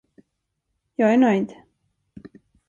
Jag 0.95 1.13
är 1.13 1.17
nöjd. 1.17 1.53